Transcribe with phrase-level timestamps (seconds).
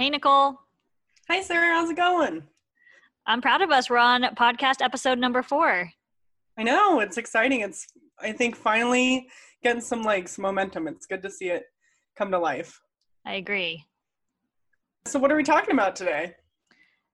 [0.00, 0.58] Hey, Nicole.
[1.28, 1.74] Hi, Sarah.
[1.74, 2.42] How's it going?
[3.26, 3.90] I'm proud of us.
[3.90, 5.92] We're on podcast episode number four.
[6.56, 7.00] I know.
[7.00, 7.60] It's exciting.
[7.60, 7.86] It's,
[8.18, 9.28] I think, finally
[9.62, 10.88] getting some like some momentum.
[10.88, 11.64] It's good to see it
[12.16, 12.80] come to life.
[13.26, 13.84] I agree.
[15.04, 16.34] So, what are we talking about today?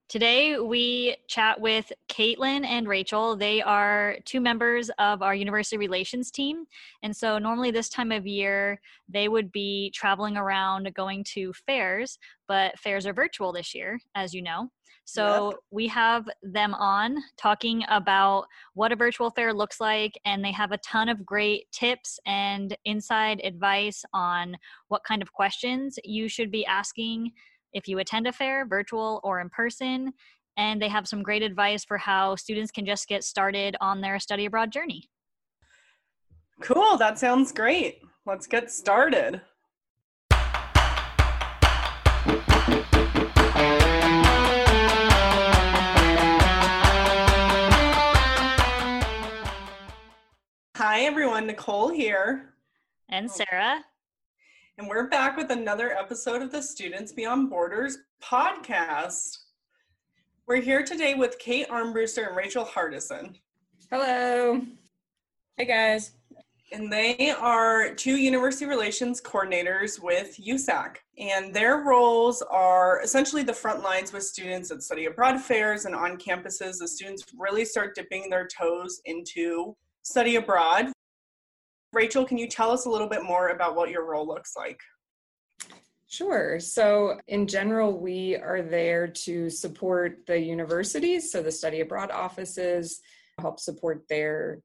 [0.08, 3.34] Today, we chat with Caitlin and Rachel.
[3.34, 6.64] They are two members of our university relations team.
[7.02, 12.20] And so, normally, this time of year, they would be traveling around going to fairs,
[12.46, 14.70] but fairs are virtual this year, as you know.
[15.06, 15.58] So, yep.
[15.72, 20.70] we have them on talking about what a virtual fair looks like, and they have
[20.70, 26.52] a ton of great tips and inside advice on what kind of questions you should
[26.52, 27.32] be asking
[27.76, 30.14] if you attend a fair, virtual or in person.
[30.56, 34.18] And they have some great advice for how students can just get started on their
[34.18, 35.10] study abroad journey.
[36.62, 37.98] Cool, that sounds great.
[38.24, 39.42] Let's get started.
[50.76, 51.46] Hi, everyone.
[51.46, 52.54] Nicole here.
[53.10, 53.84] And Sarah
[54.78, 59.38] and we're back with another episode of the Students Beyond Borders podcast.
[60.46, 63.36] We're here today with Kate Armbruster and Rachel Hardison.
[63.90, 64.60] Hello.
[65.56, 66.12] Hey, guys.
[66.72, 70.96] And they are two university relations coordinators with USAC.
[71.16, 75.94] And their roles are essentially the front lines with students at study abroad fairs and
[75.94, 76.80] on campuses.
[76.80, 80.92] The students really start dipping their toes into study abroad
[81.96, 84.78] Rachel, can you tell us a little bit more about what your role looks like?
[86.08, 86.60] Sure.
[86.60, 93.00] So, in general, we are there to support the universities, so the study abroad offices,
[93.40, 94.60] help support their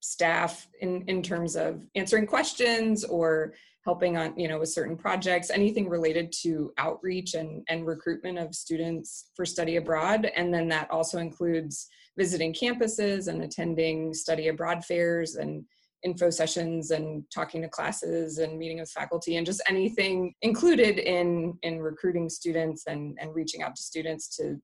[0.00, 3.54] staff in, in terms of answering questions or
[3.86, 8.54] helping on, you know, with certain projects, anything related to outreach and, and recruitment of
[8.54, 10.30] students for study abroad.
[10.36, 11.88] And then that also includes
[12.18, 15.64] visiting campuses and attending study abroad fairs and
[16.04, 21.58] info sessions and talking to classes and meeting with faculty and just anything included in
[21.62, 24.56] in recruiting students and and reaching out to students to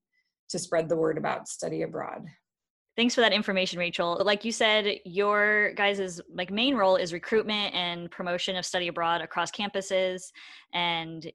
[0.49, 2.25] to spread the word about study abroad.
[2.97, 4.21] Thanks for that information rachel.
[4.25, 9.21] Like you said your guys' like main role is recruitment and promotion of study abroad
[9.21, 10.31] across campuses
[10.73, 11.31] and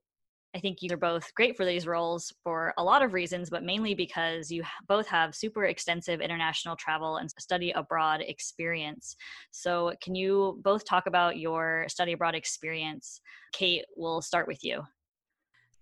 [0.56, 3.94] I think you're both great for these roles for a lot of reasons, but mainly
[3.94, 9.16] because you both have super extensive international travel and study abroad experience.
[9.52, 13.22] So, can you both talk about your study abroad experience?
[13.54, 14.82] Kate, we'll start with you.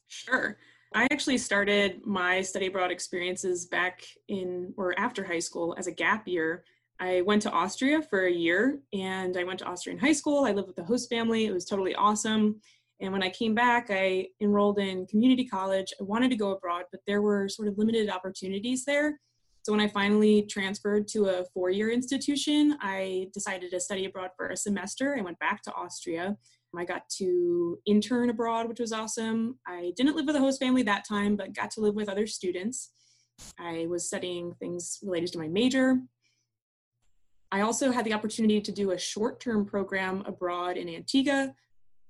[0.07, 0.57] Sure.
[0.93, 5.91] I actually started my study abroad experiences back in or after high school as a
[5.91, 6.63] gap year.
[6.99, 10.45] I went to Austria for a year and I went to Austrian high school.
[10.45, 11.45] I lived with the host family.
[11.45, 12.59] It was totally awesome.
[12.99, 15.93] And when I came back, I enrolled in community college.
[15.99, 19.19] I wanted to go abroad, but there were sort of limited opportunities there.
[19.61, 24.31] So when I finally transferred to a four year institution, I decided to study abroad
[24.35, 25.15] for a semester.
[25.17, 26.37] I went back to Austria.
[26.77, 29.57] I got to intern abroad, which was awesome.
[29.67, 32.27] I didn't live with a host family that time, but got to live with other
[32.27, 32.91] students.
[33.59, 35.97] I was studying things related to my major.
[37.51, 41.53] I also had the opportunity to do a short term program abroad in Antigua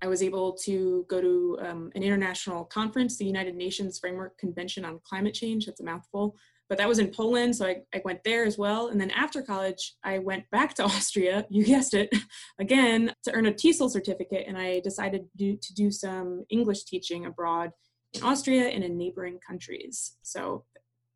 [0.02, 4.86] I was able to go to um, an international conference, the United Nations Framework Convention
[4.86, 5.66] on Climate Change.
[5.66, 6.36] That's a mouthful,
[6.70, 8.90] but that was in Poland, so I, I went there as well.
[8.90, 12.14] And then after college, I went back to Austria, you guessed it,
[12.60, 14.46] again, to earn a TESOL certificate.
[14.48, 17.72] And I decided to do, to do some English teaching abroad
[18.14, 20.18] in Austria and in neighboring countries.
[20.24, 20.66] So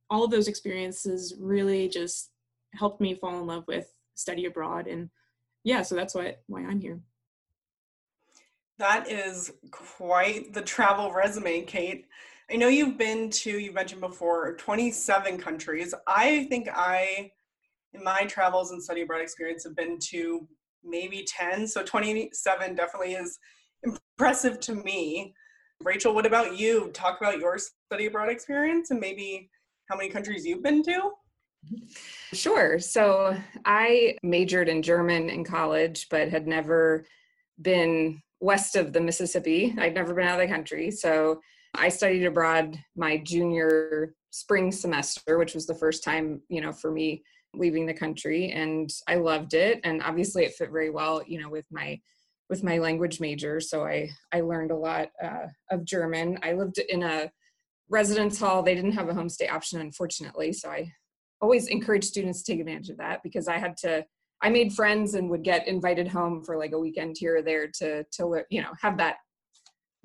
[0.09, 2.31] all of those experiences really just
[2.73, 4.87] helped me fall in love with study abroad.
[4.87, 5.09] And
[5.63, 7.01] yeah, so that's why, why I'm here.
[8.79, 12.05] That is quite the travel resume, Kate.
[12.51, 15.93] I know you've been to, you mentioned before, 27 countries.
[16.07, 17.31] I think I,
[17.93, 20.47] in my travels and study abroad experience, have been to
[20.83, 21.67] maybe 10.
[21.67, 23.37] So 27 definitely is
[23.83, 25.33] impressive to me.
[25.83, 26.89] Rachel, what about you?
[26.93, 29.49] Talk about your study abroad experience and maybe
[29.89, 30.91] how many countries you've been to.
[30.91, 32.35] Mm-hmm.
[32.35, 32.79] Sure.
[32.79, 37.05] So I majored in German in college, but had never
[37.61, 39.73] been west of the Mississippi.
[39.77, 40.91] I'd never been out of the country.
[40.91, 41.39] So
[41.75, 46.91] I studied abroad my junior spring semester, which was the first time, you know, for
[46.91, 47.23] me
[47.53, 51.49] leaving the country and I loved it and obviously it fit very well, you know,
[51.49, 51.99] with my
[52.49, 53.59] with my language major.
[53.61, 56.39] So I I learned a lot uh, of German.
[56.43, 57.31] I lived in a
[57.89, 58.63] residence hall.
[58.63, 60.91] They didn't have a homestay option unfortunately, so I
[61.41, 64.05] always encourage students to take advantage of that because I had to
[64.41, 67.67] I made friends and would get invited home for like a weekend here or there
[67.79, 69.17] to to you know have that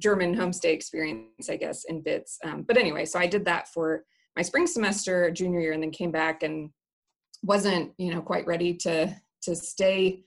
[0.00, 2.38] German homestay experience, I guess, in bits.
[2.44, 4.04] Um, but anyway, so I did that for
[4.36, 6.70] my spring semester, junior year, and then came back and
[7.42, 10.22] wasn't, you know, quite ready to to stay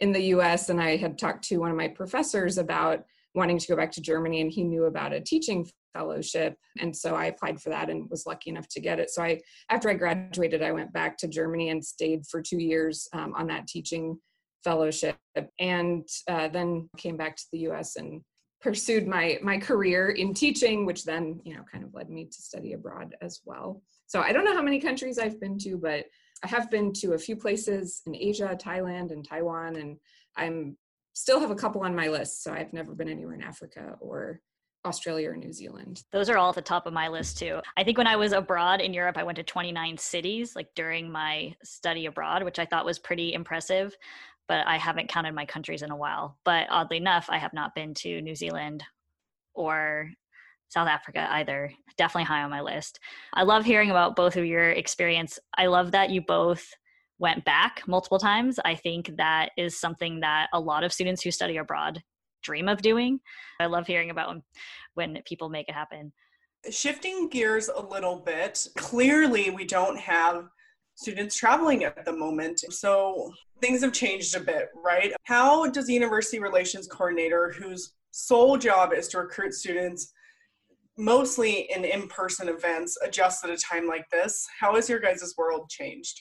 [0.00, 0.68] in the U.S.
[0.68, 3.04] And I had talked to one of my professors about
[3.34, 7.14] wanting to go back to Germany, and he knew about a teaching fellowship, and so
[7.14, 9.10] I applied for that and was lucky enough to get it.
[9.10, 9.40] So I,
[9.70, 13.46] after I graduated, I went back to Germany and stayed for two years um, on
[13.48, 14.18] that teaching
[14.64, 15.16] fellowship,
[15.58, 17.96] and uh, then came back to the U.S.
[17.96, 18.22] and
[18.62, 22.40] pursued my my career in teaching which then you know kind of led me to
[22.40, 26.04] study abroad as well so i don't know how many countries i've been to but
[26.44, 29.96] i have been to a few places in asia thailand and taiwan and
[30.36, 30.76] i'm
[31.12, 34.40] still have a couple on my list so i've never been anywhere in africa or
[34.84, 37.84] australia or new zealand those are all at the top of my list too i
[37.84, 41.54] think when i was abroad in europe i went to 29 cities like during my
[41.62, 43.96] study abroad which i thought was pretty impressive
[44.48, 46.36] but I haven't counted my countries in a while.
[46.44, 48.84] But oddly enough, I have not been to New Zealand
[49.54, 50.10] or
[50.68, 51.72] South Africa either.
[51.96, 52.98] Definitely high on my list.
[53.34, 55.38] I love hearing about both of your experience.
[55.56, 56.66] I love that you both
[57.18, 58.58] went back multiple times.
[58.64, 62.02] I think that is something that a lot of students who study abroad
[62.42, 63.20] dream of doing.
[63.60, 64.36] I love hearing about
[64.94, 66.12] when, people make it happen.
[66.70, 70.48] Shifting gears a little bit, clearly we don't have
[70.94, 72.60] students traveling at the moment.
[72.70, 75.12] So things have changed a bit, right?
[75.24, 80.12] How does the university relations coordinator, whose sole job is to recruit students
[80.98, 84.46] mostly in in-person events, adjust at a time like this?
[84.60, 86.20] How has your guys' world changed?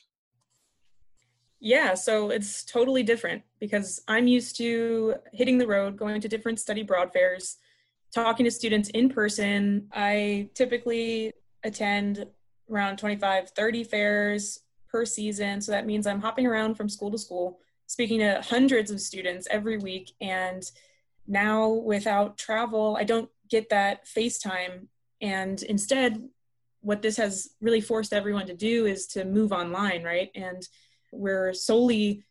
[1.64, 6.60] Yeah, so it's totally different because I'm used to hitting the road, going to different
[6.60, 7.58] study abroad fairs,
[8.14, 9.88] talking to students in person.
[9.94, 12.26] I typically attend
[12.70, 15.62] around 25, 30 fairs per season.
[15.62, 19.48] So that means I'm hopping around from school to school, speaking to hundreds of students
[19.52, 20.14] every week.
[20.20, 20.64] And
[21.28, 24.88] now without travel, I don't get that FaceTime.
[25.22, 26.28] And instead,
[26.80, 30.32] what this has really forced everyone to do is to move online, right?
[30.34, 30.68] And
[31.12, 32.24] we're solely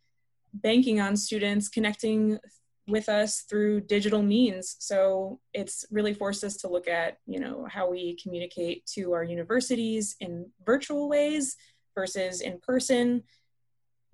[0.53, 2.38] banking on students connecting
[2.88, 7.67] with us through digital means so it's really forced us to look at you know
[7.71, 11.56] how we communicate to our universities in virtual ways
[11.94, 13.23] versus in person.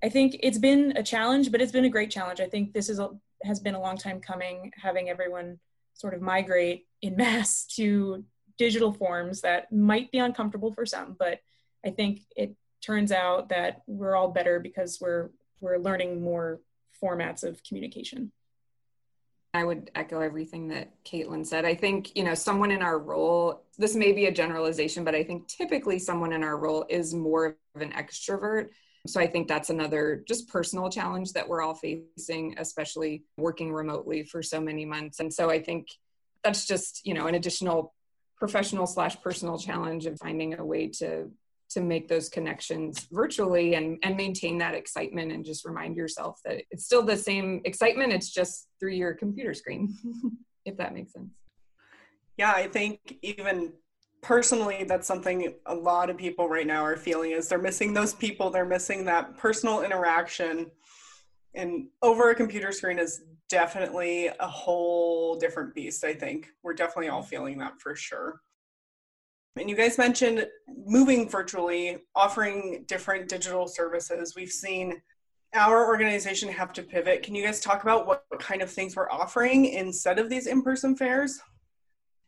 [0.03, 2.41] I think it's been a challenge, but it's been a great challenge.
[2.41, 3.11] I think this is a,
[3.45, 5.59] has been a long time coming, having everyone
[5.95, 8.25] sort of migrate in mass to
[8.59, 11.41] digital forms that might be uncomfortable for some, but
[11.85, 15.31] I think it turns out that we're all better because we're
[15.61, 16.61] we're learning more
[17.03, 18.31] formats of communication.
[19.55, 21.65] I would echo everything that Caitlin said.
[21.65, 25.25] I think, you know, someone in our role, this may be a generalization, but I
[25.25, 28.69] think typically someone in our role is more of an extrovert.
[29.07, 34.25] So I think that's another just personal challenge that we're all facing, especially working remotely
[34.25, 35.21] for so many months.
[35.21, 35.89] And so I think
[36.45, 37.95] that's just, you know, an additional
[38.37, 41.31] professional slash personal challenge of finding a way to
[41.69, 46.63] to make those connections virtually and, and maintain that excitement and just remind yourself that
[46.71, 49.95] it's still the same excitement it's just through your computer screen
[50.65, 51.31] if that makes sense.
[52.37, 53.73] Yeah i think even
[54.23, 58.15] personally that's something a lot of people right now are feeling is they're missing those
[58.15, 60.71] people they're missing that personal interaction.
[61.55, 66.49] And over a computer screen is definitely a whole different beast i think.
[66.63, 68.41] We're definitely all feeling that for sure
[69.57, 70.47] and you guys mentioned
[70.87, 74.35] moving virtually, offering different digital services.
[74.37, 75.01] We've seen
[75.55, 77.23] our organization have to pivot.
[77.23, 80.63] Can you guys talk about what, kind of things we're offering instead of these in
[80.63, 81.41] person fairs?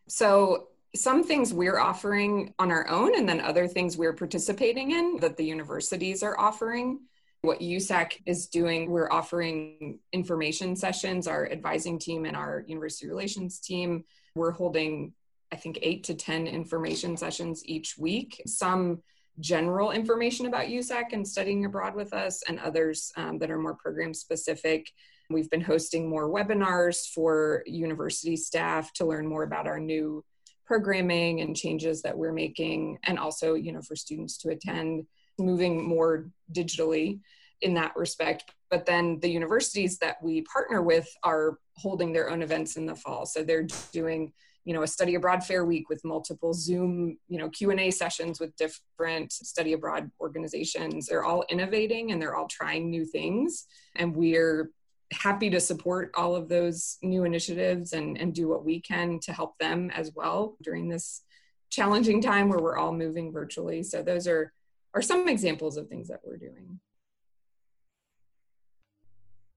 [0.08, 5.18] So, some things we're offering on our own, and then other things we're participating in
[5.20, 7.00] that the universities are offering.
[7.42, 13.60] What USAC is doing, we're offering information sessions, our advising team and our university relations
[13.60, 14.04] team.
[14.34, 15.12] We're holding
[15.52, 18.42] I think, eight to 10 information sessions each week.
[18.46, 19.02] Some
[19.40, 23.74] general information about USAC and studying abroad with us, and others um, that are more
[23.74, 24.90] program specific.
[25.30, 30.24] We've been hosting more webinars for university staff to learn more about our new
[30.66, 35.06] programming and changes that we're making, and also, you know, for students to attend,
[35.38, 37.20] moving more digitally
[37.62, 38.52] in that respect.
[38.70, 42.94] But then the universities that we partner with are holding their own events in the
[42.94, 43.24] fall.
[43.24, 44.32] So they're doing
[44.68, 48.54] you know a study abroad fair week with multiple zoom you know q&a sessions with
[48.56, 51.06] different study abroad organizations.
[51.06, 53.64] They're all innovating and they're all trying new things.
[53.96, 54.70] And we're
[55.10, 59.32] happy to support all of those new initiatives and, and do what we can to
[59.32, 61.22] help them as well during this
[61.70, 63.82] challenging time where we're all moving virtually.
[63.82, 64.52] So those are
[64.92, 66.78] are some examples of things that we're doing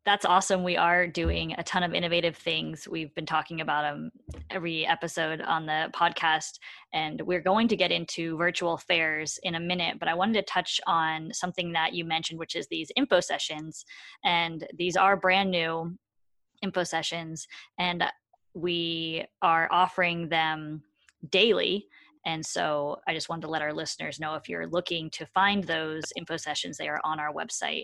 [0.03, 0.63] That's awesome.
[0.63, 2.87] We are doing a ton of innovative things.
[2.87, 4.11] We've been talking about them
[4.49, 6.57] every episode on the podcast,
[6.91, 9.99] and we're going to get into virtual fairs in a minute.
[9.99, 13.85] But I wanted to touch on something that you mentioned, which is these info sessions.
[14.25, 15.95] And these are brand new
[16.63, 18.03] info sessions, and
[18.55, 20.81] we are offering them
[21.29, 21.85] daily.
[22.25, 25.63] And so I just wanted to let our listeners know if you're looking to find
[25.63, 27.83] those info sessions, they are on our website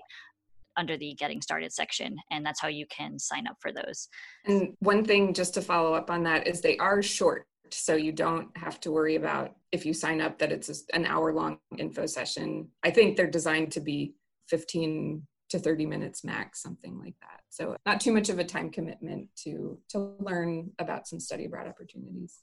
[0.78, 4.08] under the getting started section and that's how you can sign up for those.
[4.46, 8.12] And one thing just to follow up on that is they are short so you
[8.12, 12.06] don't have to worry about if you sign up that it's an hour long info
[12.06, 12.70] session.
[12.84, 14.14] I think they're designed to be
[14.50, 17.42] 15 to 30 minutes max something like that.
[17.50, 21.68] So not too much of a time commitment to to learn about some study abroad
[21.68, 22.40] opportunities.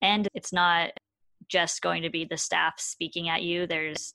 [0.00, 0.90] And it's not
[1.48, 3.66] just going to be the staff speaking at you.
[3.66, 4.14] There's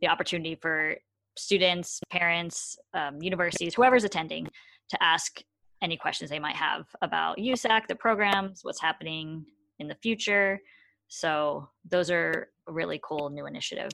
[0.00, 0.96] the opportunity for
[1.36, 4.46] students parents um, universities whoever's attending
[4.88, 5.40] to ask
[5.82, 9.44] any questions they might have about usac the programs what's happening
[9.78, 10.60] in the future.
[11.08, 13.90] So those are a really cool new initiative.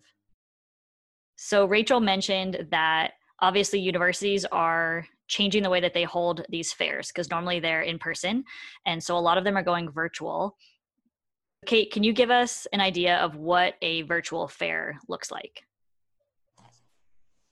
[1.37, 7.09] So rachel mentioned that obviously universities are changing the way that they hold these fairs
[7.09, 8.45] because normally they're in person
[8.87, 10.57] and so a lot of them are going virtual.
[11.67, 15.65] Kate, can you give us an idea of what a virtual fair looks like?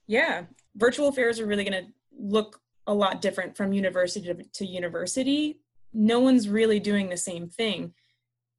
[0.07, 5.59] Yeah, virtual fairs are really going to look a lot different from university to, university.
[5.93, 7.93] No one's really doing the same thing.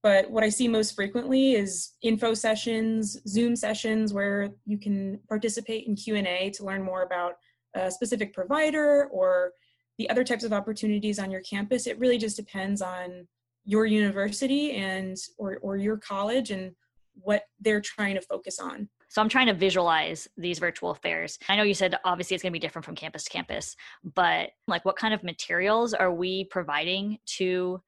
[0.02, 5.86] But what I see most frequently is info sessions, Zoom sessions where you can participate
[5.86, 7.34] in Q&A to learn more about
[7.74, 9.52] a specific provider or
[9.98, 11.86] the other types of opportunities on your campus.
[11.86, 13.28] It really just depends on
[13.64, 16.72] your university and or, or your college and
[17.14, 21.56] what they're trying to focus on so i'm trying to visualize these virtual fairs i
[21.56, 24.84] know you said obviously it's going to be different from campus to campus but like
[24.84, 27.80] what kind of materials are we providing to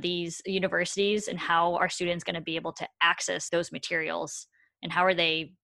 [0.00, 4.46] these universities and how are students going to be able to access those materials?
[4.82, 5.54] And how are they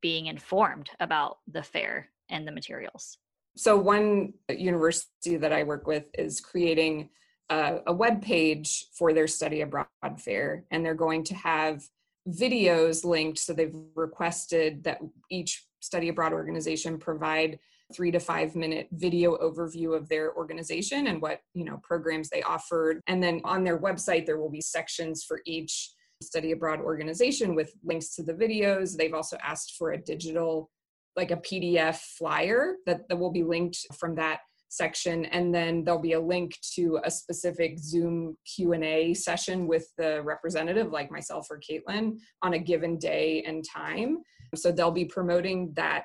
[0.00, 3.18] being informed about the fair and the materials?
[3.56, 7.10] So one uh, university that i work with is creating
[7.50, 9.86] a, a web page for their study abroad
[10.18, 11.84] fair, and they're going to have
[12.28, 13.38] videos linked.
[13.38, 15.00] So they've requested that
[15.30, 17.58] each study abroad organization provide
[17.92, 22.42] three to five minute video overview of their organization and what you know programs they
[22.42, 25.90] offered and then on their website there will be sections for each
[26.22, 30.70] study abroad organization with links to the videos they've also asked for a digital
[31.14, 34.40] like a pdf flyer that, that will be linked from that
[34.76, 40.22] section and then there'll be a link to a specific zoom q&a session with the
[40.22, 44.18] representative like myself or caitlin on a given day and time.
[44.54, 46.04] So they'll be promoting that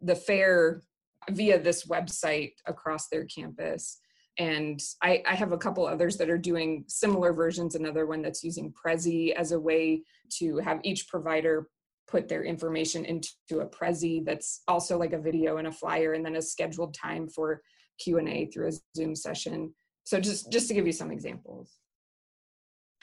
[0.00, 0.82] the fair
[1.30, 3.98] via this website across their campus.
[4.38, 7.74] And I, I, have a couple others that are doing similar versions.
[7.74, 10.02] Another one that's using prezi as a way
[10.38, 11.68] to have each provider
[12.08, 16.24] put their information into a prezi that's also like a video and a flyer and
[16.24, 17.62] then a scheduled time for
[17.98, 19.72] q&a through a zoom session.
[20.04, 21.78] So just just to give you some examples.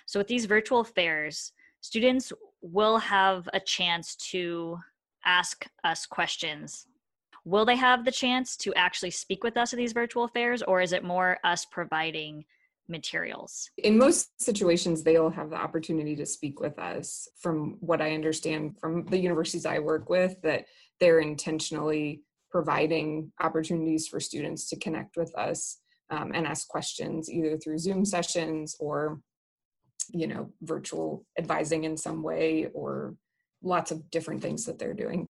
[0.05, 2.31] So with these virtual fairs students
[2.61, 4.77] will have a chance to
[5.25, 6.87] ask us questions.
[7.45, 10.79] Will they have the chance to actually speak with us at these virtual fairs or
[10.81, 12.45] is it more us providing
[12.89, 18.13] materials in most situations they'll have the opportunity to speak with us from what i
[18.13, 20.65] understand from the universities i work with that
[20.99, 22.21] they're intentionally
[22.53, 25.79] providing opportunities for students to connect with us
[26.11, 29.19] um, and ask questions either through Zoom sessions or,
[30.11, 33.15] you know, virtual advising in some way or
[33.63, 35.25] lots of different things that they're doing.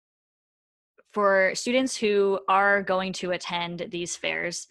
[1.13, 4.67] For students who are going to attend these fairs,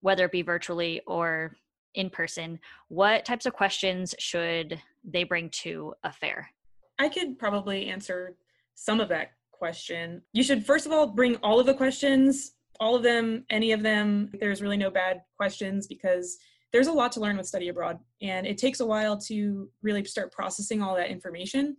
[0.00, 1.56] whether it be virtually or
[1.94, 2.58] in person,
[2.88, 6.50] what types of questions should they bring to a fair?
[6.98, 8.36] I could probably answer
[8.74, 10.22] some of that question.
[10.32, 13.82] You should first of all bring all of the questions, all of them, any of
[13.82, 14.30] them.
[14.40, 16.36] There's really no bad questions because
[16.72, 20.04] there's a lot to learn with study abroad and it takes a while to really
[20.04, 21.76] start processing all that information.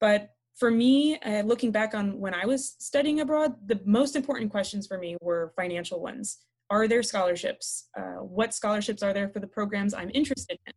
[0.00, 4.50] But for me, uh, looking back on when I was studying abroad, the most important
[4.50, 6.38] questions for me were financial ones.
[6.74, 7.88] Are there scholarships?
[7.96, 10.72] Uh, what scholarships are there for the programs I'm interested in?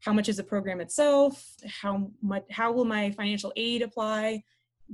[0.00, 1.34] How much is the program itself?
[1.82, 2.44] How much?
[2.50, 4.42] How will my financial aid apply?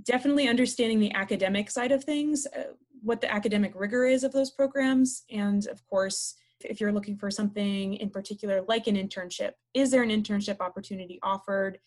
[0.05, 4.51] definitely understanding the academic side of things, uh, what the academic rigor is of those
[4.51, 9.91] programs, and of course, if you're looking for something in particular like an internship, is
[9.91, 11.79] there an internship opportunity offered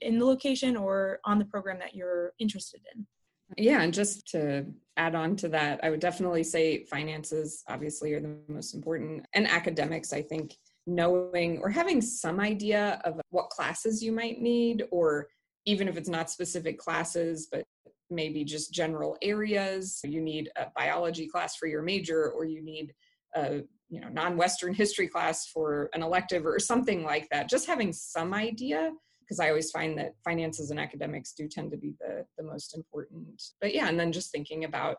[0.00, 3.06] in the location or on the program that you're interested in?
[3.56, 8.20] Yeah, and just to add on to that, I would definitely say finances obviously are
[8.20, 10.54] the most important, and academics, I think
[10.86, 15.28] knowing or having some idea of what classes you might need, or
[15.66, 17.64] even if it's not specific classes, but
[18.10, 20.00] maybe just general areas.
[20.04, 22.92] You need a biology class for your major, or you need
[23.34, 27.48] a you know non-Western history class for an elective, or something like that.
[27.48, 28.90] Just having some idea
[29.24, 32.76] because I always find that finances and academics do tend to be the, the most
[32.76, 33.42] important.
[33.60, 34.98] But yeah, and then just thinking about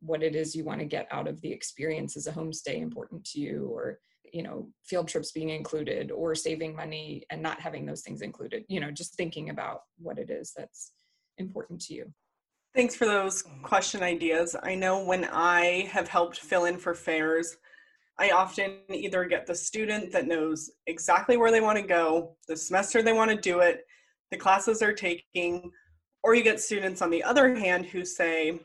[0.00, 2.16] what it is you want to get out of the experience.
[2.16, 4.00] Is a homestay important to you or
[4.32, 8.64] you know field trips being included or saving money and not having those things included
[8.68, 10.92] you know just thinking about what it is that's
[11.38, 12.12] important to you
[12.74, 13.62] thanks for those mm.
[13.62, 17.56] question ideas i know when i have helped fill in for fairs
[18.20, 22.56] I often either get the student that knows exactly where they want to go, the
[22.56, 23.80] semester they want to do it,
[24.30, 25.70] the classes they're taking,
[26.22, 28.60] or you get students on the other hand who say,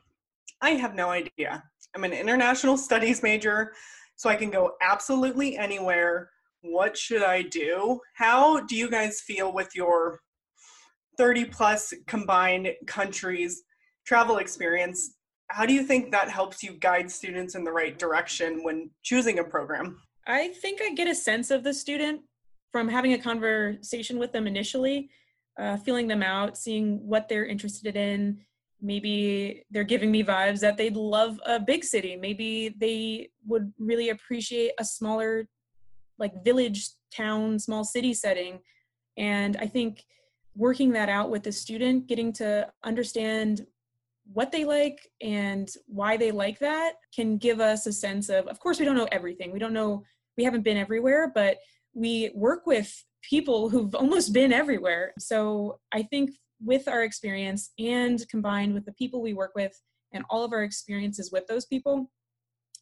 [0.62, 1.64] I have no idea.
[1.96, 3.72] I'm an international studies major,
[4.18, 6.32] so I can go absolutely anywhere.
[6.60, 8.02] What should I do?
[8.16, 10.20] How do you guys feel with your
[11.18, 13.64] 30 plus combined countries
[14.06, 15.16] travel experience?
[15.50, 19.40] How do you think that helps you guide students in the right direction when choosing
[19.40, 19.98] a program?
[20.28, 22.22] I think I get a sense of the student
[22.72, 25.10] from having a conversation with them initially,
[25.60, 28.40] uh, feeling them out, seeing what they're interested in.
[28.82, 32.16] Maybe they're giving me vibes that they'd love a big city.
[32.16, 35.48] Maybe they would really appreciate a smaller,
[36.18, 38.60] like village, town, small city setting.
[39.18, 40.04] And I think
[40.56, 43.66] working that out with the student, getting to understand
[44.32, 48.60] what they like and why they like that can give us a sense of of
[48.60, 49.52] course we don't know everything.
[49.52, 50.04] We don't know
[50.38, 51.58] we haven't been everywhere but
[51.94, 52.92] we work with
[53.22, 55.14] people who've almost been everywhere.
[55.20, 56.32] So i think
[56.64, 59.80] with our experience and combined with the people we work with
[60.14, 62.10] and all of our experiences with those people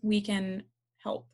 [0.01, 0.63] we can
[1.03, 1.27] help.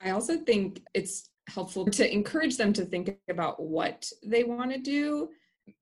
[0.00, 4.78] I also think it's helpful to encourage them to think about what they want to
[4.78, 5.28] do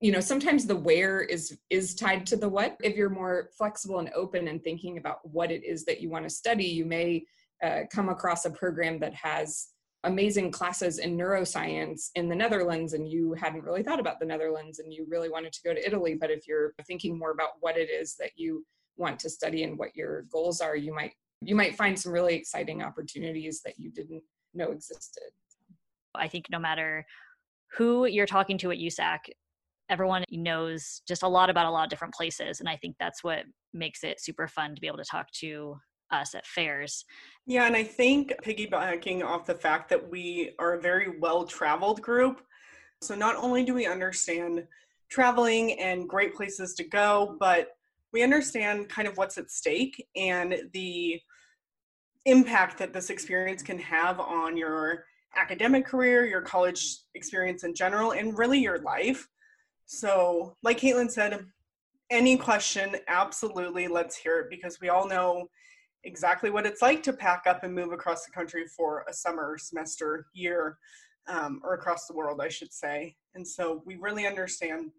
[0.00, 2.76] you know sometimes the where is is tied to the what.
[2.82, 6.24] If you're more flexible and open and thinking about what it is that you want
[6.24, 7.24] to study you may
[7.62, 9.68] uh, come across a program that has
[10.04, 14.78] amazing classes in neuroscience in the netherlands and you hadn't really thought about the netherlands
[14.78, 16.14] and you really wanted to go to italy.
[16.14, 18.64] But if you're thinking more about what it is that you
[18.96, 21.12] want to study and what your goals are you might
[21.42, 25.30] you might find some really exciting opportunities that you didn't know existed.
[26.14, 27.06] I think no matter
[27.76, 29.18] who you're talking to at usac
[29.90, 33.22] everyone knows just a lot about a lot of different places and i think that's
[33.22, 35.76] what makes it super fun to be able to talk to
[36.10, 37.04] us at fairs
[37.46, 42.00] yeah and i think piggybacking off the fact that we are a very well traveled
[42.00, 42.40] group
[43.02, 44.64] so not only do we understand
[45.10, 47.68] traveling and great places to go but
[48.12, 51.20] we understand kind of what's at stake and the
[52.26, 55.04] impact that this experience can have on your
[55.36, 59.28] academic career, your college experience in general, and really your life.
[59.92, 61.44] So, like Caitlin said,
[62.10, 65.48] any question, absolutely, let's hear it because we all know
[66.04, 69.58] exactly what it's like to pack up and move across the country for a summer,
[69.58, 70.78] semester, year,
[71.26, 73.16] um, or across the world, I should say.
[73.34, 74.92] And so we really understand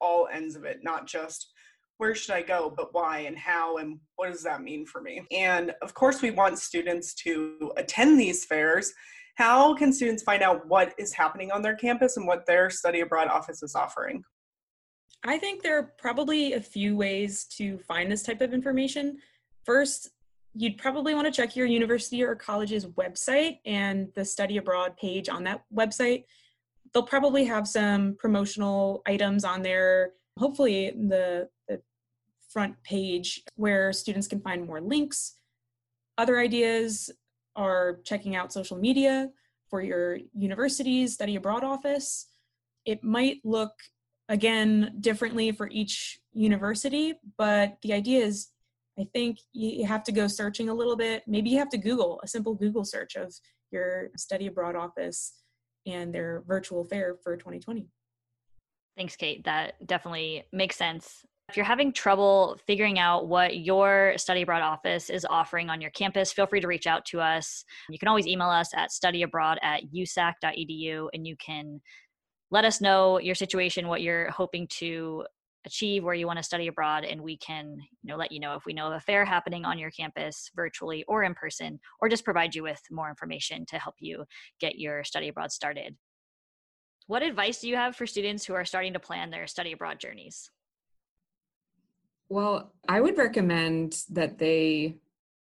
[0.00, 1.52] all ends of it, not just
[1.96, 5.22] where should I go, but why and how and what does that mean for me.
[5.32, 8.92] And of course, we want students to attend these fairs
[9.36, 13.00] how can students find out what is happening on their campus and what their study
[13.00, 14.24] abroad office is offering?
[15.28, 19.18] I think there are probably a few ways to find this type of information.
[19.64, 20.10] First,
[20.54, 25.28] you'd probably want to check your university or college's website and the study abroad page
[25.28, 26.24] on that website.
[26.92, 31.82] They'll probably have some promotional items on there, hopefully the, the
[32.48, 35.34] front page where students can find more links.
[36.16, 37.10] Other ideas
[37.54, 39.30] are checking out social media
[39.68, 42.28] for your university's study abroad office.
[42.86, 43.72] It might look
[44.28, 48.48] again differently for each university but the idea is
[48.98, 51.22] i think you have to go searching a little bit.
[51.26, 53.34] Maybe you have to google a simple google search of
[53.70, 55.34] your study abroad office
[55.86, 57.88] and their virtual fair for 2020
[58.96, 59.44] thanks kate.
[59.44, 61.24] That definitely makes sense.
[61.48, 65.92] If you're having trouble figuring out what your study abroad office is offering on your
[65.92, 67.64] campus, feel free to reach out to us.
[67.88, 71.80] You can always email us at studyabroad at usac.edu and you can
[72.50, 75.24] let us know your situation, what you're hoping to
[75.64, 78.54] achieve, where you want to study abroad, and we can you know let you know
[78.54, 82.08] if we know of a fair happening on your campus, virtually or in person, or
[82.08, 84.24] just provide you with more information to help you
[84.60, 85.96] get your study abroad started.
[87.08, 90.00] What advice do you have for students who are starting to plan their study abroad
[90.00, 90.50] journeys?
[92.28, 94.96] Well, I would recommend that they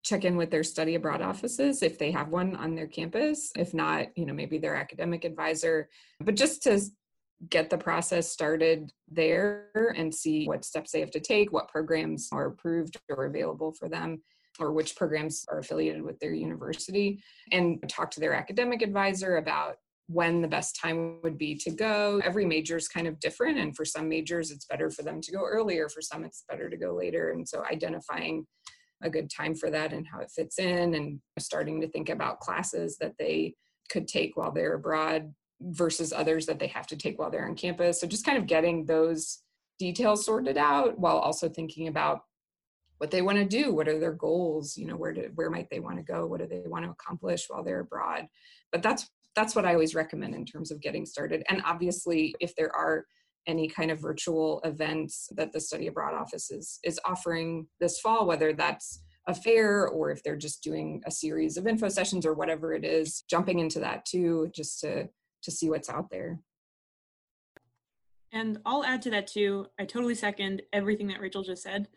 [0.03, 3.51] check in with their study abroad offices if they have one on their campus.
[3.57, 5.89] If not, you know, maybe their academic advisor,
[6.19, 6.81] but just to
[7.49, 12.29] get the process started there and see what steps they have to take, what programs
[12.31, 14.21] are approved or available for them,
[14.59, 19.75] or which programs are affiliated with their university, and talk to their academic advisor about
[20.07, 22.21] when the best time would be to go.
[22.23, 25.31] Every major is kind of different, and for some majors, it's better for them to
[25.31, 27.31] go earlier, for some, it's better to go later.
[27.31, 28.45] And so, identifying
[29.01, 32.39] a good time for that and how it fits in, and starting to think about
[32.39, 33.55] classes that they
[33.89, 37.55] could take while they're abroad versus others that they have to take while they're on
[37.55, 37.99] campus.
[37.99, 39.39] So, just kind of getting those
[39.79, 42.21] details sorted out while also thinking about
[42.99, 45.67] what they want to do what are their goals you know where do where might
[45.69, 48.27] they want to go what do they want to accomplish while they're abroad
[48.71, 51.43] but that's that's what I always recommend in terms of getting started.
[51.49, 53.05] And obviously, if there are
[53.47, 58.25] any kind of virtual events that the study abroad office is, is offering this fall,
[58.25, 62.33] whether that's a fair or if they're just doing a series of info sessions or
[62.33, 65.07] whatever it is, jumping into that too, just to
[65.43, 66.39] to see what's out there.
[68.31, 69.67] And I'll add to that too.
[69.79, 71.87] I totally second everything that Rachel just said.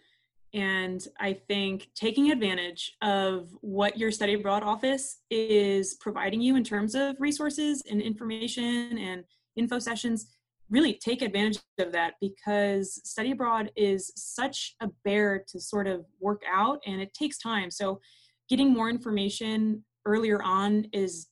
[0.52, 6.64] And I think taking advantage of what your study abroad office is providing you in
[6.64, 9.24] terms of resources and information and
[9.56, 10.26] info sessions,
[10.70, 16.04] really take advantage of that because study abroad is such a bear to sort of
[16.20, 17.70] work out and it takes time.
[17.70, 18.00] So,
[18.48, 21.28] getting more information earlier on is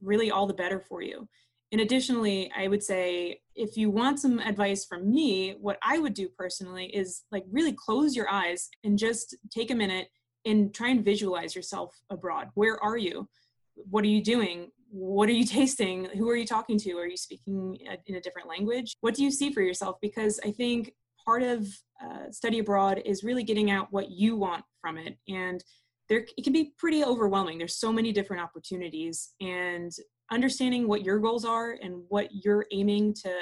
[0.00, 1.28] really all the better for you.
[1.70, 6.12] And additionally, I would say if you want some advice from me, what I would
[6.12, 10.08] do personally is like really close your eyes and just take a minute
[10.44, 12.48] and try and visualize yourself abroad.
[12.54, 13.28] Where are you?
[13.74, 14.70] What are you doing?
[14.92, 16.04] What are you tasting?
[16.16, 16.92] Who are you talking to?
[16.98, 18.96] Are you speaking in a different language?
[19.00, 19.96] What do you see for yourself?
[20.00, 20.92] Because I think
[21.24, 21.66] part of
[22.02, 25.16] uh, study abroad is really getting out what you want from it.
[25.28, 25.62] And
[26.08, 27.58] there, it can be pretty overwhelming.
[27.58, 29.30] There's so many different opportunities.
[29.40, 29.92] And
[30.30, 33.32] understanding what your goals are and what you're aiming to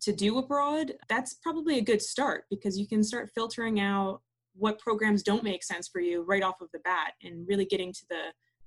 [0.00, 4.20] to do abroad that's probably a good start because you can start filtering out
[4.54, 7.92] what programs don't make sense for you right off of the bat and really getting
[7.92, 8.22] to the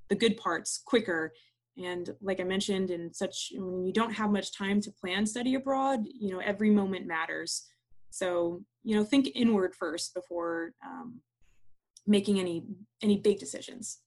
[0.10, 1.32] the good parts quicker
[1.78, 5.56] and like i mentioned in such when you don't have much time to plan study
[5.56, 7.68] abroad you know every moment matters
[8.10, 11.20] so you know think inward first before um,
[12.06, 12.64] making any
[13.02, 14.00] any big decisions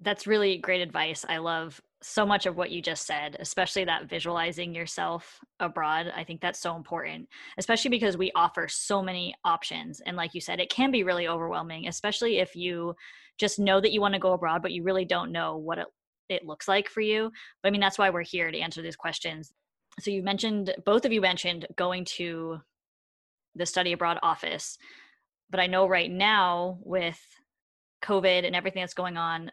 [0.00, 4.08] that's really great advice i love so much of what you just said, especially that
[4.08, 6.12] visualizing yourself abroad.
[6.14, 10.00] I think that's so important, especially because we offer so many options.
[10.06, 12.94] And like you said, it can be really overwhelming, especially if you
[13.36, 15.86] just know that you want to go abroad, but you really don't know what it,
[16.28, 17.30] it looks like for you.
[17.62, 19.52] But I mean, that's why we're here to answer these questions.
[20.00, 22.60] So you mentioned, both of you mentioned going to
[23.54, 24.78] the study abroad office.
[25.50, 27.20] But I know right now with
[28.04, 29.50] COVID and everything that's going on,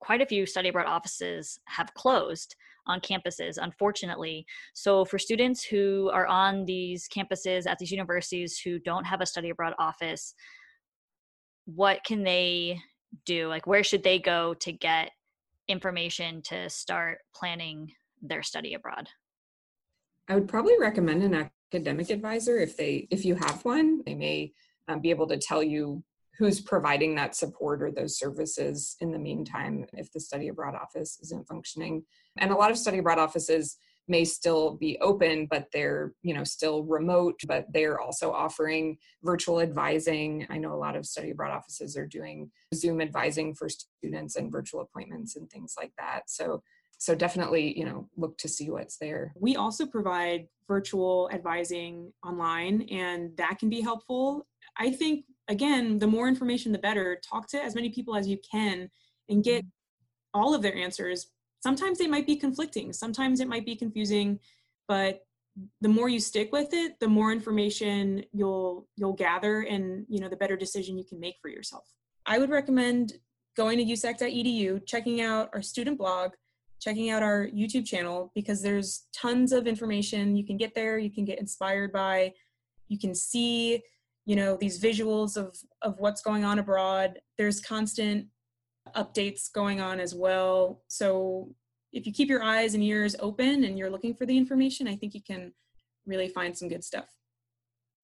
[0.00, 4.46] quite a few study abroad offices have closed on campuses, unfortunately.
[4.74, 9.26] So, for students who are on these campuses at these universities who don't have a
[9.26, 10.34] study abroad office,
[11.66, 12.80] what can they
[13.26, 13.48] do?
[13.48, 15.10] Like, where should they go to get
[15.70, 19.08] information to start planning their study abroad?
[20.28, 24.02] I would probably recommend an academic advisor if they if you have one.
[24.04, 24.52] They may
[24.88, 26.02] um, be able to tell you
[26.38, 31.18] who's providing that support or those services in the meantime if the study abroad office
[31.22, 32.02] isn't functioning
[32.38, 33.76] and a lot of study abroad offices
[34.10, 39.60] may still be open but they're you know still remote but they're also offering virtual
[39.60, 44.36] advising i know a lot of study abroad offices are doing zoom advising for students
[44.36, 46.62] and virtual appointments and things like that so
[46.98, 52.82] so definitely you know look to see what's there we also provide virtual advising online
[52.90, 54.46] and that can be helpful
[54.76, 57.20] i think again, the more information, the better.
[57.28, 58.88] Talk to as many people as you can
[59.28, 60.40] and get mm-hmm.
[60.40, 61.26] all of their answers.
[61.60, 64.38] Sometimes they might be conflicting, sometimes it might be confusing,
[64.88, 65.20] but
[65.80, 70.28] the more you stick with it, the more information you'll you'll gather and you know
[70.28, 71.84] the better decision you can make for yourself.
[72.26, 73.14] I would recommend
[73.56, 76.32] going to usac.edu, checking out our student blog,
[76.80, 81.10] checking out our YouTube channel because there's tons of information you can get there, you
[81.10, 82.32] can get inspired by,
[82.88, 83.82] you can see
[84.26, 88.26] you know these visuals of of what's going on abroad there's constant
[88.96, 90.82] updates going on as well.
[90.88, 91.54] So
[91.92, 94.94] if you keep your eyes and ears open and you're looking for the information i
[94.94, 95.52] think you can
[96.06, 97.06] really find some good stuff.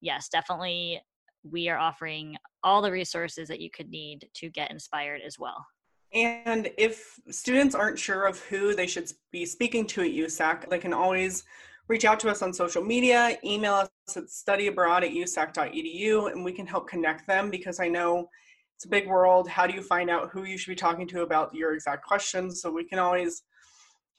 [0.01, 1.01] Yes definitely.
[1.43, 5.65] We are offering all the resources that you could need to get inspired as well.
[6.13, 10.79] And if students aren't sure of who they should be speaking to at USAC, they
[10.79, 11.43] can always
[11.87, 16.51] reach out to us on social media, email us at studyabroad at usac.edu, and we
[16.51, 18.29] can help connect them because I know
[18.77, 19.49] it's a big world.
[19.49, 22.61] How do you find out who you should be talking to about your exact questions?
[22.61, 23.41] So we can always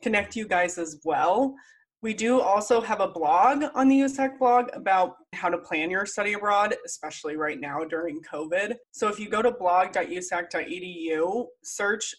[0.02, 1.54] connect you guys as well.
[2.02, 6.06] We do also have a blog on the USAC blog about how to plan your
[6.06, 8.74] study abroad, especially right now during COVID.
[8.90, 12.14] So if you go to blog.usac.edu, search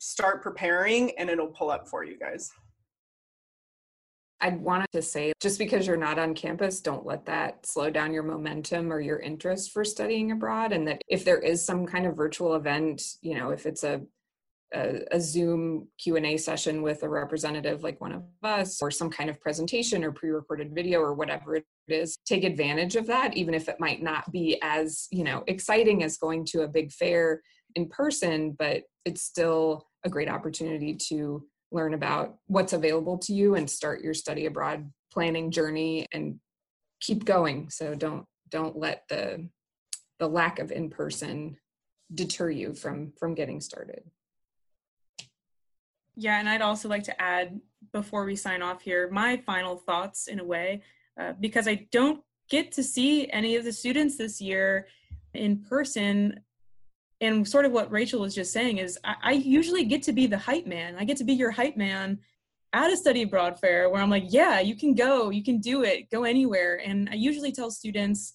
[0.00, 2.50] start preparing and it'll pull up for you guys.
[4.40, 8.12] I wanted to say just because you're not on campus, don't let that slow down
[8.12, 10.72] your momentum or your interest for studying abroad.
[10.72, 14.02] And that if there is some kind of virtual event, you know, if it's a
[14.74, 19.30] a, a, Zoom Q&A session with a representative like one of us or some kind
[19.30, 23.68] of presentation or pre-recorded video or whatever it is, take advantage of that even if
[23.68, 27.40] it might not be as, you know, exciting as going to a big fair
[27.76, 33.56] in person, but it's still a great opportunity to learn about what's available to you
[33.56, 36.38] and start your study abroad planning journey and
[37.00, 37.68] keep going.
[37.68, 39.48] So don't don't let the
[40.18, 41.56] the lack of in person
[42.14, 44.04] deter you from from getting started.
[46.16, 47.60] Yeah and i'd also like to add
[47.92, 50.80] before we sign off here my final thoughts in a way
[51.20, 54.86] uh, because i don't get to see any of the students this year
[55.32, 56.38] in person
[57.20, 60.26] and sort of what Rachel was just saying is I, I, usually get to be
[60.26, 60.96] the hype man.
[60.98, 62.18] I get to be your hype man
[62.72, 65.84] at a study abroad fair where I'm like, yeah, you can go, you can do
[65.84, 66.80] it, go anywhere.
[66.84, 68.34] And I usually tell students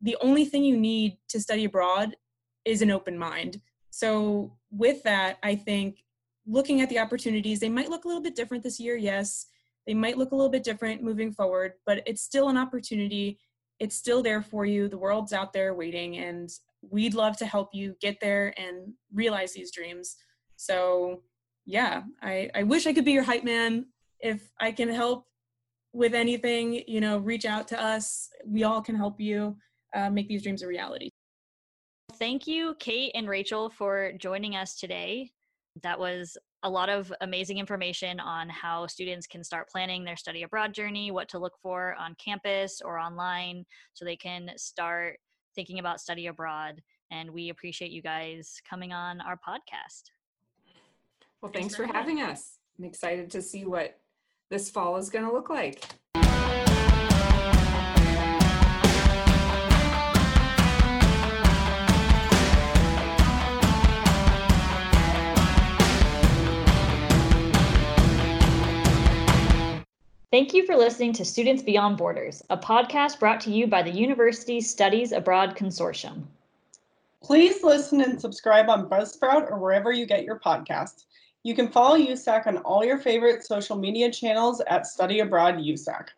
[0.00, 2.16] the only thing you need to study abroad
[2.64, 3.60] is an open mind.
[3.90, 6.02] So with that, I think
[6.46, 9.46] looking at the opportunities, they might look a little bit different this year, yes.
[9.86, 13.38] They might look a little bit different moving forward, but it's still an opportunity.
[13.80, 14.88] It's still there for you.
[14.88, 16.16] The world's out there waiting.
[16.16, 16.50] And
[16.90, 20.16] we'd love to help you get there and realize these dreams.
[20.56, 21.22] So
[21.66, 23.86] yeah, I, I wish I could be your hype man.
[24.20, 25.26] If I can help
[25.94, 28.28] with anything, you know, reach out to us.
[28.44, 29.56] We all can help you
[29.94, 31.08] uh, make these dreams a reality.
[32.18, 35.30] Thank you, Kate and Rachel, for joining us today.
[35.82, 40.42] That was a lot of amazing information on how students can start planning their study
[40.42, 45.18] abroad journey, what to look for on campus or online, so they can start
[45.54, 46.82] thinking about study abroad.
[47.10, 50.10] And we appreciate you guys coming on our podcast.
[51.40, 52.58] Well, thanks, thanks for having us.
[52.78, 54.00] I'm excited to see what
[54.50, 55.84] this fall is going to look like.
[70.34, 73.92] Thank you for listening to Students Beyond Borders, a podcast brought to you by the
[73.92, 76.24] University Studies Abroad Consortium.
[77.22, 81.04] Please listen and subscribe on Buzzsprout or wherever you get your podcasts.
[81.44, 86.08] You can follow USAC on all your favorite social media channels at Study Abroad USAC.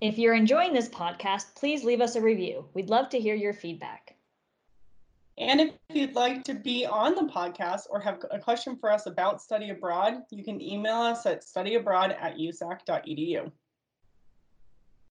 [0.00, 2.64] If you're enjoying this podcast, please leave us a review.
[2.72, 4.14] We'd love to hear your feedback.
[5.36, 9.04] And if you'd like to be on the podcast or have a question for us
[9.04, 13.52] about study abroad, you can email us at studyabroad at usac.edu.